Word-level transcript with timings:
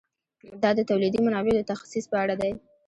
دا 0.61 0.69
د 0.75 0.79
تولیدي 0.89 1.19
منابعو 1.25 1.57
د 1.57 1.61
تخصیص 1.71 2.05
په 2.11 2.17
اړه 2.23 2.35
دی. 2.41 2.51